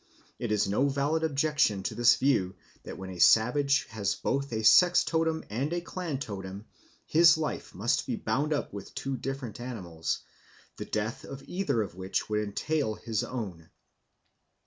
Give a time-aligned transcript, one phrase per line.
[0.39, 4.63] It is no valid objection to this view that when a savage has both a
[4.63, 6.65] sex totem and a clan totem
[7.05, 10.21] his life must be bound up with two different animals,
[10.77, 13.69] the death of either of which would entail his own.